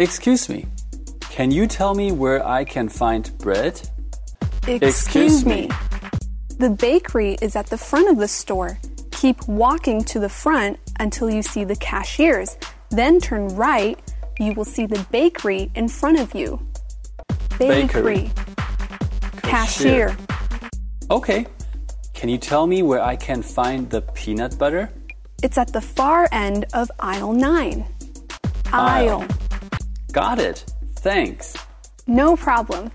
[0.00, 0.64] Excuse me.
[1.20, 3.78] Can you tell me where I can find bread?
[4.66, 5.68] Excuse me.
[6.56, 8.78] The bakery is at the front of the store.
[9.10, 12.56] Keep walking to the front until you see the cashiers.
[12.88, 14.00] Then turn right.
[14.38, 16.58] You will see the bakery in front of you.
[17.58, 18.30] Bakery.
[19.42, 20.16] Cashier.
[21.10, 21.46] Okay.
[22.14, 24.90] Can you tell me where I can find the peanut butter?
[25.42, 27.84] It's at the far end of aisle 9.
[28.72, 29.26] Aisle.
[30.12, 30.64] Got it.
[30.96, 31.56] Thanks.
[32.06, 32.90] No problem.